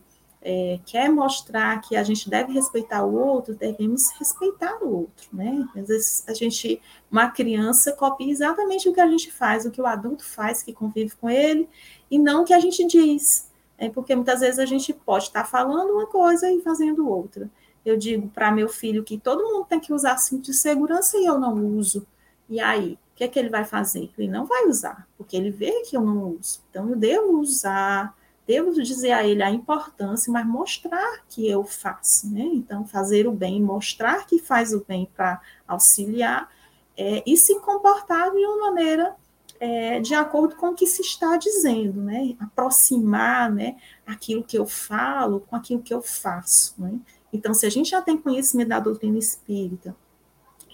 [0.49, 5.67] é, quer mostrar que a gente deve respeitar o outro, devemos respeitar o outro, né?
[5.77, 6.81] Às vezes a gente,
[7.11, 10.73] uma criança copia exatamente o que a gente faz, o que o adulto faz, que
[10.73, 11.69] convive com ele,
[12.09, 13.51] e não o que a gente diz.
[13.77, 17.51] É porque muitas vezes a gente pode estar falando uma coisa e fazendo outra.
[17.85, 21.25] Eu digo para meu filho que todo mundo tem que usar cinto de segurança e
[21.25, 22.07] eu não uso.
[22.49, 24.11] E aí, o que é que ele vai fazer?
[24.17, 26.61] Ele não vai usar, porque ele vê que eu não uso.
[26.71, 28.15] Então, eu devo usar,
[28.47, 32.43] devo dizer a ele a importância, mas mostrar que eu faço, né?
[32.43, 36.49] Então, fazer o bem, mostrar que faz o bem para auxiliar
[36.97, 39.17] é, e se comportar de uma maneira
[39.59, 42.37] é, de acordo com o que se está dizendo, né?
[42.39, 46.99] Aproximar, né, aquilo que eu falo com aquilo que eu faço, né?
[47.33, 49.97] Então, se a gente já tem conhecimento da doutrina espírita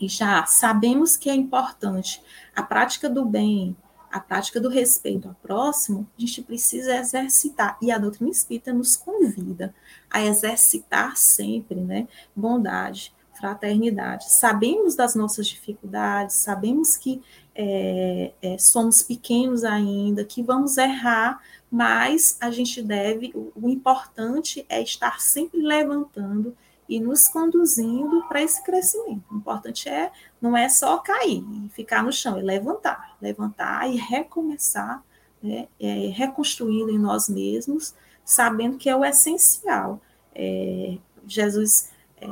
[0.00, 2.22] e já sabemos que é importante
[2.54, 3.76] a prática do bem,
[4.12, 7.78] a prática do respeito ao próximo, a gente precisa exercitar.
[7.80, 9.74] E a doutrina espírita nos convida
[10.10, 12.06] a exercitar sempre, né?
[12.36, 14.30] Bondade, fraternidade.
[14.30, 17.22] Sabemos das nossas dificuldades, sabemos que
[17.54, 24.64] é, é, somos pequenos ainda, que vamos errar, mas a gente deve, o, o importante
[24.68, 26.54] é estar sempre levantando
[26.92, 29.24] e nos conduzindo para esse crescimento.
[29.30, 33.96] O importante é não é só cair e ficar no chão, é levantar, levantar e
[33.96, 35.02] recomeçar,
[35.42, 40.00] né, é, reconstruindo em nós mesmos, sabendo que é o essencial.
[40.34, 42.26] É, Jesus é,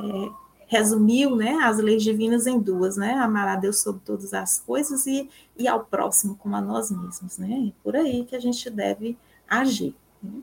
[0.67, 3.13] resumiu né, as leis divinas em duas, né?
[3.15, 7.37] Amar a Deus sobre todas as coisas e, e ao próximo como a nós mesmos,
[7.39, 7.67] né?
[7.69, 9.17] É por aí que a gente deve
[9.49, 9.95] agir.
[10.21, 10.41] Né?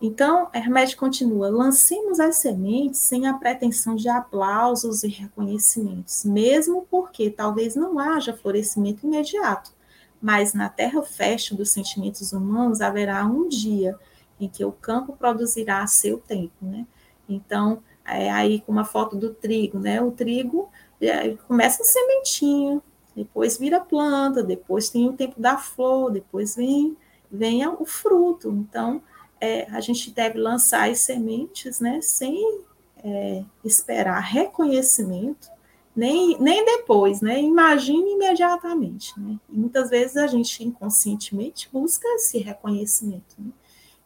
[0.00, 7.30] Então, Hermes continua: lancemos as sementes sem a pretensão de aplausos e reconhecimentos, mesmo porque
[7.30, 9.72] talvez não haja florescimento imediato,
[10.20, 13.98] mas na terra fértil dos sentimentos humanos haverá um dia
[14.40, 16.86] em que o campo produzirá a seu tempo, né?
[17.28, 20.00] Então, é, aí com uma foto do trigo, né?
[20.00, 22.82] O trigo é, começa um sementinho,
[23.14, 26.96] depois vira planta, depois tem o tempo da flor, depois vem,
[27.30, 28.50] vem o fruto.
[28.50, 29.02] Então,
[29.40, 32.00] é, a gente deve lançar as sementes, né?
[32.02, 32.62] Sem
[33.02, 35.48] é, esperar reconhecimento,
[35.96, 37.40] nem, nem depois, né?
[37.40, 39.38] Imagine imediatamente, né?
[39.48, 43.50] E muitas vezes a gente inconscientemente busca esse reconhecimento, né?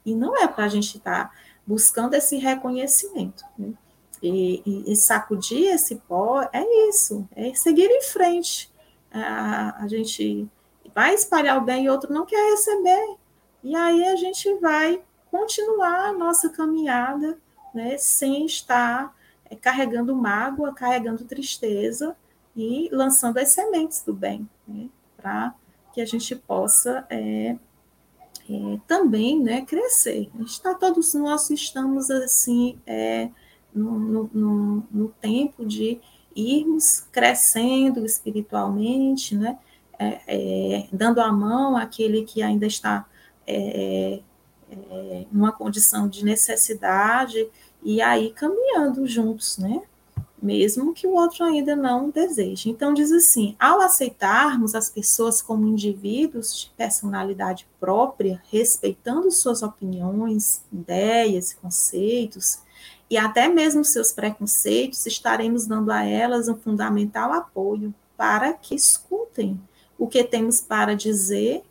[0.06, 1.34] E não é para a gente estar tá
[1.66, 3.72] buscando esse reconhecimento, né?
[4.22, 8.72] E, e, e, sacudir esse pó é isso, é seguir em frente.
[9.12, 10.48] A, a gente
[10.94, 13.16] vai espalhar o bem e outro não quer receber.
[13.62, 15.02] E aí a gente vai
[15.34, 17.36] continuar a nossa caminhada
[17.74, 19.12] né, sem estar
[19.50, 22.16] é, carregando mágoa, carregando tristeza
[22.54, 25.52] e lançando as sementes do bem, né, para
[25.92, 27.56] que a gente possa é,
[28.48, 30.30] é, também né, crescer.
[30.36, 33.28] A gente está todos nós estamos assim é,
[33.74, 36.00] no, no, no, tempo de
[36.36, 39.58] irmos crescendo espiritualmente, né?
[39.98, 43.06] É, dando a mão àquele que ainda está
[44.70, 47.48] é, numa condição de necessidade
[47.82, 49.82] e aí caminhando juntos, né?
[50.40, 52.68] Mesmo que o outro ainda não deseje.
[52.68, 60.62] Então, diz assim: ao aceitarmos as pessoas como indivíduos de personalidade própria, respeitando suas opiniões,
[60.70, 62.58] ideias e conceitos,
[63.08, 69.60] e até mesmo seus preconceitos, estaremos dando a elas um fundamental apoio para que escutem
[69.98, 71.62] o que temos para dizer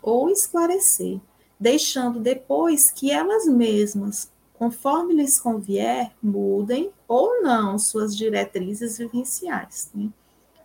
[0.00, 1.20] ou esclarecer,
[1.62, 9.88] deixando depois que elas mesmas, conforme lhes convier, mudem ou não suas diretrizes vivenciais.
[9.94, 10.10] Né?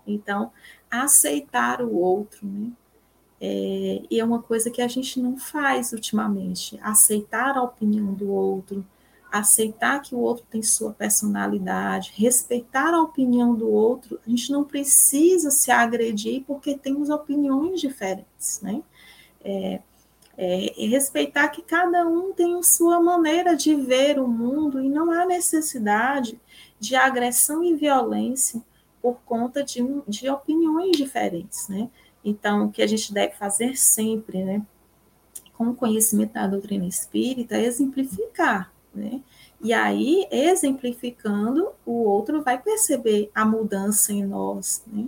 [0.08, 0.52] Então,
[0.90, 2.72] aceitar o outro, né?
[3.40, 8.32] É, e é uma coisa que a gente não faz ultimamente, aceitar a opinião do
[8.32, 8.84] outro,
[9.32, 14.64] aceitar que o outro tem sua personalidade, respeitar a opinião do outro, a gente não
[14.64, 18.82] precisa se agredir porque temos opiniões diferentes, né?
[19.44, 19.82] É,
[20.38, 25.26] é, respeitar que cada um tem sua maneira de ver o mundo e não há
[25.26, 26.40] necessidade
[26.80, 28.62] de agressão e violência
[29.02, 31.90] por conta de, de opiniões diferentes, né?
[32.24, 34.62] Então, o que a gente deve fazer sempre, né,
[35.58, 39.22] com o conhecimento da doutrina espírita, é exemplificar né?
[39.62, 45.08] E aí, exemplificando, o outro vai perceber a mudança em nós, né?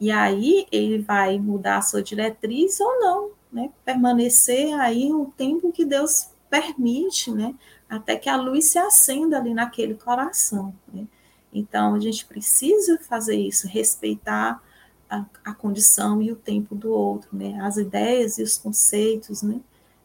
[0.00, 3.70] E aí ele vai mudar a sua diretriz ou não, né?
[3.84, 7.54] Permanecer aí o tempo que Deus permite, né?
[7.88, 11.06] Até que a luz se acenda ali naquele coração, né?
[11.52, 14.62] Então, a gente precisa fazer isso, respeitar
[15.08, 17.58] a, a condição e o tempo do outro, né?
[17.60, 19.60] As ideias e os conceitos, né?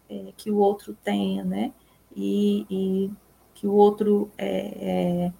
[0.09, 1.71] É, que o outro tenha, né?
[2.17, 3.11] e, e
[3.53, 5.33] que o outro é, é,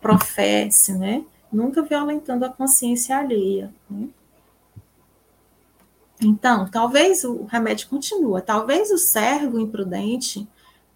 [0.00, 1.24] professe, né?
[1.52, 3.72] Nunca violentando a consciência alheia.
[3.88, 4.08] Né?
[6.22, 10.46] Então, talvez o remédio continua, talvez o servo imprudente,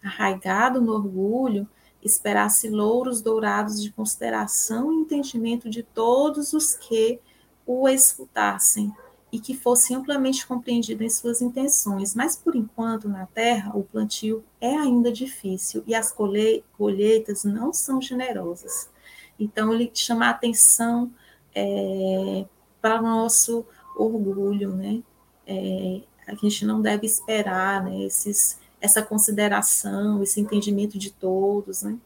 [0.02, 1.66] arraigado no orgulho,
[2.02, 7.18] esperasse louros dourados de consideração e entendimento de todos os que
[7.66, 8.92] o escutassem,
[9.34, 14.44] e que fosse amplamente compreendido em suas intenções, mas por enquanto na terra o plantio
[14.60, 18.88] é ainda difícil e as colheitas não são generosas.
[19.36, 21.10] Então ele chama a atenção
[21.52, 22.46] é,
[22.80, 23.66] para o nosso
[23.96, 25.02] orgulho, né?
[25.46, 31.96] É, a gente não deve esperar né, esses, essa consideração, esse entendimento de todos, né?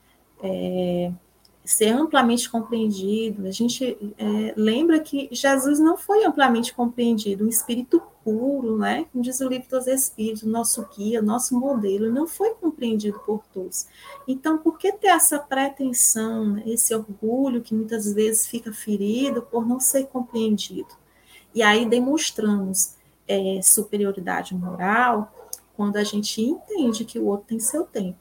[0.42, 1.12] É,
[1.68, 3.46] ser amplamente compreendido.
[3.46, 9.06] A gente é, lembra que Jesus não foi amplamente compreendido, um espírito puro, né?
[9.12, 13.86] Como diz o livro dos Espíritos, nosso guia, nosso modelo, não foi compreendido por todos.
[14.26, 16.62] Então, por que ter essa pretensão, né?
[16.66, 20.88] esse orgulho que muitas vezes fica ferido por não ser compreendido?
[21.54, 22.97] E aí demonstramos
[23.28, 25.32] é, superioridade moral
[25.76, 28.18] quando a gente entende que o outro tem seu tempo.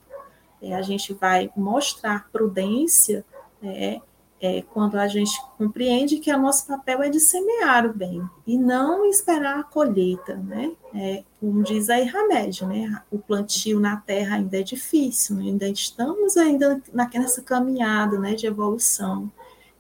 [0.62, 3.26] É, a gente vai mostrar prudência
[3.64, 3.99] é,
[4.39, 8.58] é, quando a gente compreende que o nosso papel é de semear o bem e
[8.58, 10.72] não esperar a colheita, né?
[10.93, 13.01] É, como diz aí Hamed, né?
[13.12, 15.45] O plantio na terra ainda é difícil, né?
[15.45, 19.32] ainda estamos ainda nessa caminhada, né, de evolução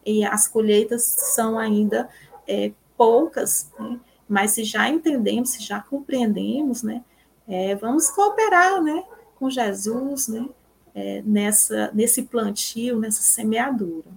[0.05, 2.09] e as colheitas são ainda
[2.47, 3.99] é, poucas, né?
[4.27, 7.03] Mas se já entendemos, se já compreendemos, né,
[7.47, 9.03] é, vamos cooperar, né,
[9.35, 10.47] com Jesus, né,
[10.93, 14.09] é, nessa, nesse plantio, nessa semeadura.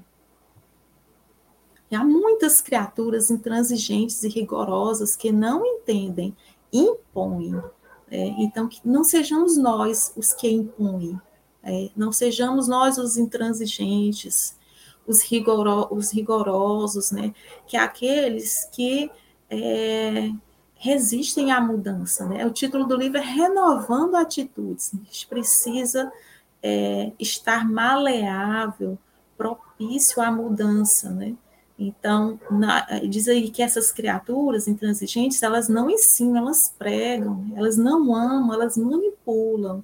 [1.90, 6.36] E há muitas criaturas intransigentes e rigorosas que não entendem,
[6.72, 7.60] impõem.
[8.10, 11.20] É, então, que não sejamos nós os que impõem,
[11.62, 14.56] é, não sejamos nós os intransigentes,
[15.06, 17.34] os, rigoro, os rigorosos, né?
[17.66, 19.10] que aqueles que
[19.50, 20.30] é,
[20.76, 22.24] resistem à mudança.
[22.26, 22.46] Né?
[22.46, 24.92] O título do livro é Renovando Atitudes.
[24.94, 26.10] A gente precisa
[26.62, 28.98] é, estar maleável,
[29.36, 31.34] propício à mudança, né?
[31.78, 38.14] Então, na, diz aí que essas criaturas intransigentes, elas não ensinam, elas pregam, elas não
[38.14, 39.82] amam, elas manipulam.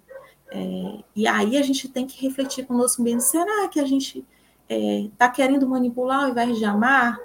[0.50, 4.22] É, e aí a gente tem que refletir conosco mesmo, será que a gente
[4.68, 7.18] está é, querendo manipular ao invés de amar?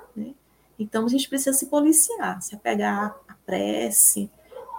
[0.81, 4.29] Então, a gente precisa se policiar, se apegar à prece,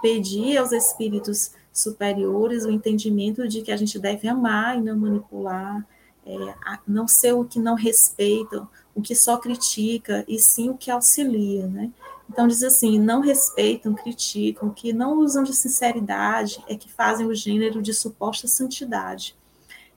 [0.01, 5.85] pedir aos espíritos superiores o entendimento de que a gente deve amar e não manipular,
[6.25, 6.55] é,
[6.87, 11.67] não ser o que não respeita, o que só critica, e sim o que auxilia,
[11.67, 11.91] né?
[12.29, 17.35] Então diz assim, não respeitam, criticam, que não usam de sinceridade, é que fazem o
[17.35, 19.35] gênero de suposta santidade.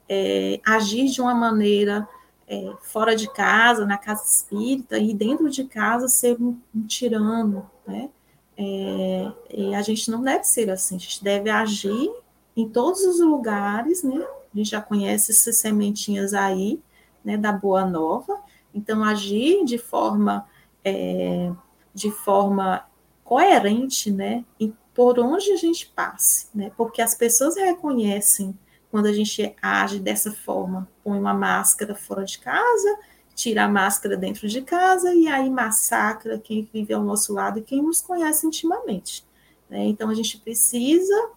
[0.09, 2.09] É, agir de uma maneira
[2.49, 7.69] é, fora de casa, na casa espírita, e dentro de casa ser um, um tirano,
[7.87, 8.09] né?
[8.57, 12.11] É, e a gente não deve ser assim, a gente deve agir
[12.57, 14.25] em todos os lugares, né?
[14.55, 16.81] A gente já conhece essas sementinhas aí,
[17.23, 18.41] né, da Boa Nova.
[18.75, 20.47] Então, agir de forma,
[20.85, 21.53] é,
[21.93, 22.87] de forma
[23.23, 26.73] coerente, né, e por onde a gente passe, né?
[26.77, 28.57] Porque as pessoas reconhecem
[28.91, 32.99] quando a gente age dessa forma, põe uma máscara fora de casa,
[33.35, 37.63] tira a máscara dentro de casa e aí massacra quem vive ao nosso lado e
[37.63, 39.25] quem nos conhece intimamente.
[39.69, 39.85] Né?
[39.85, 41.31] Então a gente precisa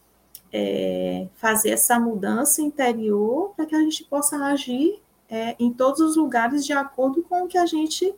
[0.51, 6.15] é, fazer essa mudança interior para que a gente possa agir é, em todos os
[6.15, 8.13] lugares de acordo com o que a gente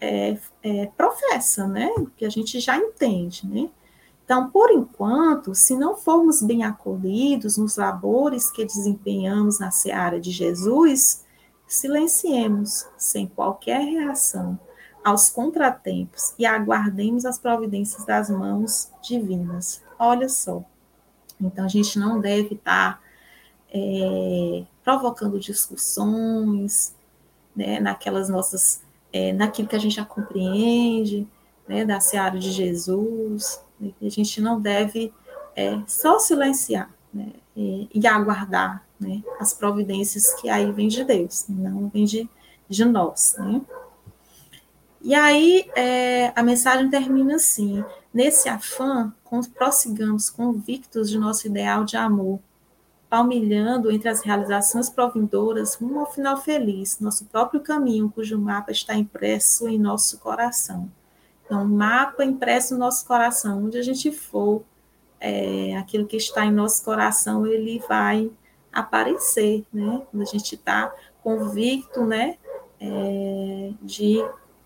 [0.00, 1.88] é, é professa, né?
[2.16, 3.68] Que a gente já entende, né?
[4.32, 10.30] Então, por enquanto, se não formos bem acolhidos nos labores que desempenhamos na seara de
[10.30, 11.26] Jesus,
[11.68, 14.58] silenciemos, sem qualquer reação,
[15.04, 19.82] aos contratempos e aguardemos as providências das mãos divinas.
[19.98, 20.64] Olha só.
[21.38, 23.02] Então, a gente não deve estar
[23.70, 26.96] é, provocando discussões,
[27.54, 28.80] né, naquelas nossas,
[29.12, 31.28] é, naquilo que a gente já compreende,
[31.68, 33.60] né, da seara de Jesus.
[33.82, 35.12] Né, a gente não deve
[35.56, 41.46] é, só silenciar né, e, e aguardar né, as providências que aí vem de Deus,
[41.48, 42.28] não vem de,
[42.68, 43.34] de nós.
[43.38, 43.60] Né?
[45.02, 49.12] E aí é, a mensagem termina assim: nesse afã,
[49.54, 52.38] prossigamos convictos de nosso ideal de amor,
[53.10, 58.94] palmilhando entre as realizações provindoras rumo ao final feliz, nosso próprio caminho, cujo mapa está
[58.94, 60.88] impresso em nosso coração.
[61.52, 64.64] Então, mapa impresso no nosso coração, onde a gente for,
[65.20, 68.30] é, aquilo que está em nosso coração, ele vai
[68.72, 70.00] aparecer, né?
[70.10, 70.90] Quando a gente está
[71.22, 72.38] convicto, né?
[72.80, 74.24] É, de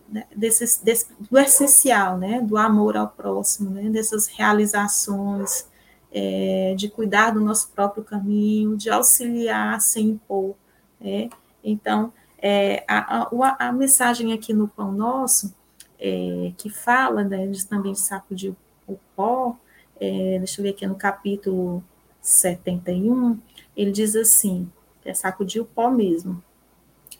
[0.08, 2.40] né, desse, desse, do essencial, né?
[2.40, 3.90] Do amor ao próximo, né?
[3.90, 5.68] Dessas realizações,
[6.12, 10.54] é, de cuidar do nosso próprio caminho, de auxiliar sem impor,
[11.00, 11.30] né?
[11.64, 15.52] Então, é, a, a, a, mensagem aqui no Pão Nosso,
[15.98, 18.54] é, que fala né, de, também de sacudir
[18.86, 19.56] o pó,
[20.00, 21.82] é, deixa eu ver aqui no capítulo
[22.20, 23.38] 71,
[23.76, 24.70] ele diz assim,
[25.04, 26.42] é sacudir o pó mesmo,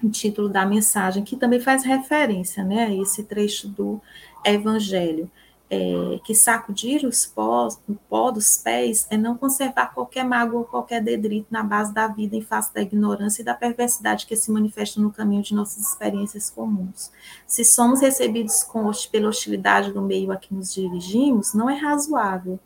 [0.02, 4.00] o título da mensagem, que também faz referência né, a esse trecho do
[4.44, 5.30] Evangelho.
[5.68, 10.64] É, que sacudir os pós, o pó dos pés é não conservar qualquer mágoa ou
[10.64, 14.50] qualquer dedrito na base da vida em face da ignorância e da perversidade que se
[14.50, 17.10] manifesta no caminho de nossas experiências comuns.
[17.46, 22.58] Se somos recebidos com, pela hostilidade do meio a que nos dirigimos, não é razoável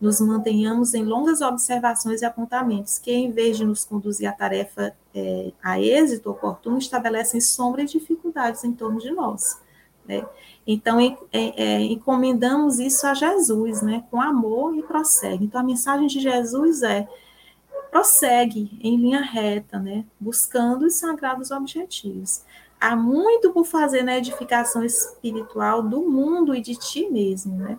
[0.00, 4.94] nos mantenhamos em longas observações e apontamentos, que, em vez de nos conduzir à tarefa
[5.14, 9.58] é, a êxito oportuno, estabelecem sombra e dificuldades em torno de nós.
[10.06, 10.24] Né?
[10.66, 14.04] Então, é, é, encomendamos isso a Jesus, né?
[14.10, 15.44] com amor e prossegue.
[15.44, 17.08] Então, a mensagem de Jesus é:
[17.90, 20.04] prossegue em linha reta, né?
[20.18, 22.42] buscando os sagrados objetivos.
[22.80, 27.56] Há muito por fazer na edificação espiritual do mundo e de ti mesmo.
[27.56, 27.78] Né?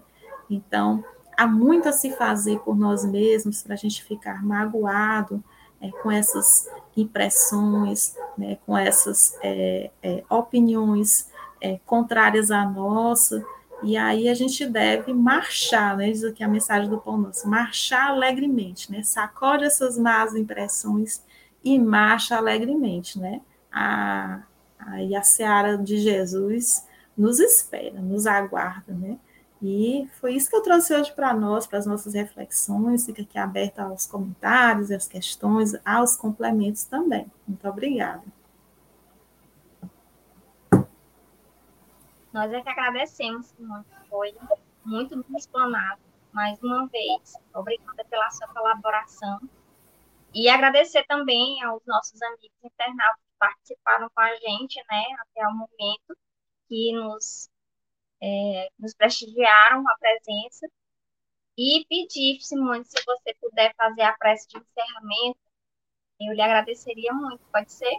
[0.50, 1.04] Então,
[1.38, 5.44] há muito a se fazer por nós mesmos para a gente ficar magoado
[5.80, 11.30] é, com essas impressões, né, com essas é, é, opiniões
[11.62, 13.44] é, contrárias à nossa,
[13.84, 18.10] e aí a gente deve marchar, né, diz aqui a mensagem do Pão Nosso, marchar
[18.10, 21.24] alegremente, né, sacode essas más impressões
[21.64, 23.42] e marcha alegremente, né,
[23.72, 24.42] a,
[24.80, 26.86] aí a seara de Jesus
[27.18, 29.18] nos espera, nos aguarda, né,
[29.62, 33.06] e foi isso que eu trouxe hoje para nós, para as nossas reflexões.
[33.06, 37.26] Fica aqui aberta aos comentários, às questões, aos complementos também.
[37.48, 38.22] Muito obrigada.
[42.38, 43.84] Nós é que agradecemos, Simone.
[44.08, 44.32] Foi
[44.86, 46.00] muito bem explanado,
[46.32, 47.34] mais uma vez.
[47.52, 49.40] Obrigada pela sua colaboração.
[50.36, 55.52] E agradecer também aos nossos amigos internautas que participaram com a gente, né, até o
[55.52, 56.16] momento,
[56.70, 57.50] que nos
[58.22, 60.70] é, nos prestigiaram a presença.
[61.58, 65.40] E pedir, Simone, se você puder fazer a prece de encerramento,
[66.22, 67.42] eu lhe agradeceria muito.
[67.52, 67.98] Pode ser?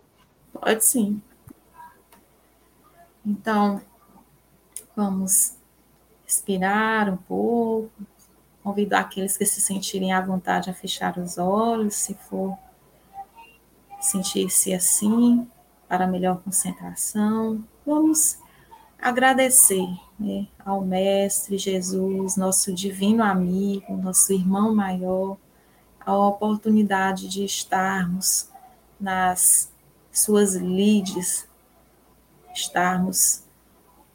[0.53, 1.21] Pode sim.
[3.27, 3.83] Então,
[4.99, 5.57] vamos
[6.27, 7.93] respirar um pouco.
[8.65, 12.59] Convido aqueles que se sentirem à vontade a fechar os olhos, se for
[14.01, 15.49] sentir-se assim,
[15.89, 17.65] para melhor concentração.
[17.87, 18.39] Vamos
[19.01, 19.87] agradecer
[20.19, 25.37] né, ao Mestre Jesus, nosso divino amigo, nosso irmão maior,
[26.01, 28.51] a oportunidade de estarmos
[29.01, 29.73] nas
[30.11, 31.49] suas lides,
[32.53, 33.48] estarmos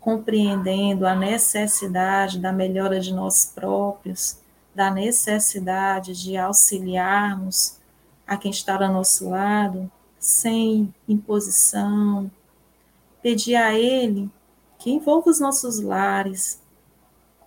[0.04, 4.38] compreendendo a necessidade da melhora de nós próprios,
[4.76, 7.78] da necessidade de auxiliarmos
[8.28, 9.89] a quem está ao nosso lado,
[10.20, 12.30] sem imposição,
[13.22, 14.30] pedir a Ele
[14.78, 16.62] que envolva os nossos lares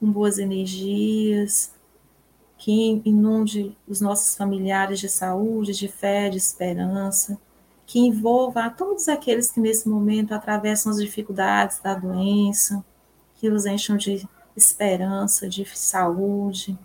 [0.00, 1.74] com boas energias,
[2.56, 7.38] que inunde os nossos familiares de saúde, de fé, de esperança,
[7.86, 12.84] que envolva a todos aqueles que nesse momento atravessam as dificuldades da doença,
[13.36, 16.76] que os encham de esperança, de saúde,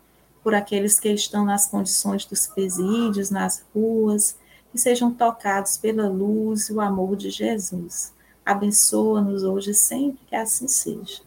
[0.44, 4.38] por aqueles que estão nas condições dos presídios, nas ruas,
[4.72, 8.14] que sejam tocados pela luz e o amor de Jesus.
[8.46, 11.22] Abençoa-nos hoje sempre que assim seja.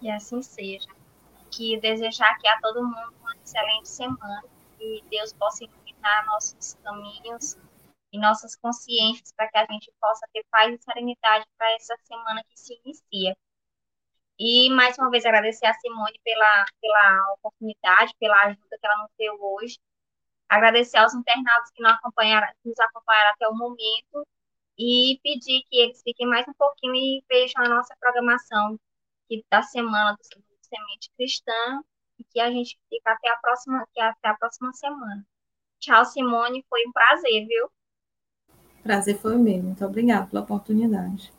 [0.00, 0.88] Que assim seja.
[1.50, 4.44] Que desejar aqui a todo mundo uma excelente semana.
[4.78, 5.64] Que Deus possa
[6.26, 7.56] nossos caminhos
[8.12, 12.42] e nossas consciências para que a gente possa ter paz e serenidade para essa semana
[12.44, 13.36] que se inicia.
[14.38, 19.10] E mais uma vez agradecer a Simone pela, pela oportunidade, pela ajuda que ela nos
[19.16, 19.78] deu hoje
[20.48, 24.26] agradecer aos internautas que, acompanharam, que nos acompanharam até o momento
[24.78, 28.78] e pedir que eles fiquem mais um pouquinho e vejam a nossa programação
[29.50, 30.22] da semana do
[30.62, 31.82] Semente Cristã
[32.18, 35.26] e que a gente fica até a próxima, até a próxima semana.
[35.84, 37.68] Tchau, Simone, foi um prazer, viu?
[38.82, 39.62] Prazer foi meu.
[39.62, 41.30] Muito obrigada pela oportunidade.